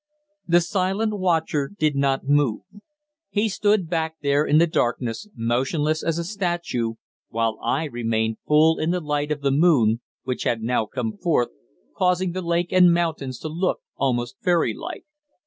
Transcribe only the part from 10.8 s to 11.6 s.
come forth,